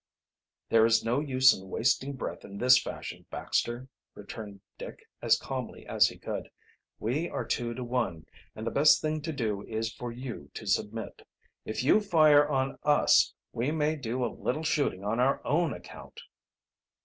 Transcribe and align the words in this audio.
"There 0.69 0.83
is 0.83 1.05
no 1.05 1.19
use 1.19 1.53
in 1.55 1.69
wasting 1.69 2.13
breath 2.13 2.43
in 2.43 2.57
this 2.57 2.81
fashion, 2.81 3.27
Baxter," 3.29 3.87
returned 4.15 4.61
Dick, 4.79 5.07
as 5.21 5.37
calmly 5.37 5.85
as 5.85 6.07
he 6.07 6.17
could. 6.17 6.49
"We 6.97 7.29
are 7.29 7.45
two 7.45 7.75
to 7.75 7.83
one, 7.83 8.25
and 8.55 8.65
the 8.65 8.71
best 8.71 8.99
thing 8.99 9.21
to 9.21 9.31
do 9.31 9.61
is 9.61 9.93
for 9.93 10.11
you 10.11 10.49
to 10.55 10.65
submit. 10.65 11.21
If 11.65 11.83
you 11.83 11.99
fire 12.01 12.49
on 12.49 12.79
us, 12.81 13.35
we 13.53 13.69
may 13.69 13.95
do 13.95 14.25
a 14.25 14.35
little 14.35 14.63
shooting 14.63 15.03
on 15.05 15.19
our 15.19 15.39
own 15.45 15.71
account." 15.71 16.19